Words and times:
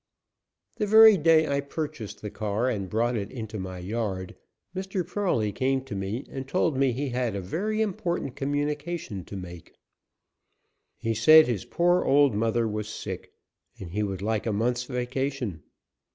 The 0.77 0.87
very 0.87 1.15
day 1.15 1.45
I 1.47 1.59
purchased 1.61 2.23
the 2.23 2.31
car 2.31 2.67
and 2.67 2.89
brought 2.89 3.15
it 3.15 3.29
into 3.29 3.59
my 3.59 3.77
yard 3.77 4.33
Mr. 4.75 5.05
Prawley 5.05 5.51
came 5.51 5.83
to 5.83 5.93
me 5.93 6.25
and 6.31 6.47
told 6.47 6.75
me 6.75 6.91
he 6.91 7.09
had 7.09 7.35
a 7.35 7.39
very 7.39 7.83
important 7.83 8.35
communication 8.35 9.23
to 9.25 9.35
make. 9.37 9.75
He 10.97 11.13
said 11.13 11.45
his 11.45 11.65
poor 11.65 12.03
old 12.03 12.33
mother 12.33 12.67
was 12.67 12.89
sick, 12.89 13.31
and 13.79 13.91
he 13.91 14.01
would 14.01 14.23
like 14.23 14.47
a 14.47 14.53
month's 14.53 14.85
vacation. 14.85 15.61